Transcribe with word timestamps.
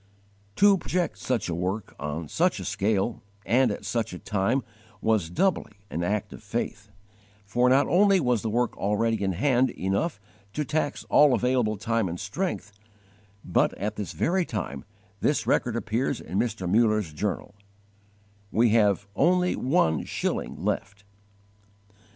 To 0.55 0.79
project 0.79 1.19
such 1.19 1.47
a 1.47 1.53
work, 1.53 1.93
on 1.99 2.27
such 2.27 2.59
a 2.59 2.65
scale, 2.65 3.21
and 3.45 3.69
at 3.69 3.85
such 3.85 4.13
a 4.13 4.17
time, 4.17 4.63
was 4.99 5.29
doubly 5.29 5.73
an 5.91 6.03
act 6.03 6.33
of 6.33 6.41
faith; 6.41 6.89
for 7.45 7.69
not 7.69 7.85
only 7.87 8.19
was 8.19 8.41
the 8.41 8.49
work 8.49 8.75
already 8.79 9.23
in 9.23 9.33
hand 9.33 9.69
enough 9.69 10.19
to 10.53 10.65
tax 10.65 11.03
all 11.03 11.35
available 11.35 11.77
time 11.77 12.09
and 12.09 12.19
strength, 12.19 12.71
but 13.45 13.75
at 13.77 13.95
this 13.95 14.13
very 14.13 14.43
time 14.43 14.85
this 15.19 15.45
record 15.45 15.75
appears 15.75 16.19
in 16.19 16.39
Mr. 16.39 16.67
Muller's 16.67 17.13
journal: 17.13 17.53
_"We 18.53 18.69
have 18.69 19.05
only 19.15 19.55
one 19.55 20.03
shilling 20.05 20.55
left." 20.65 21.03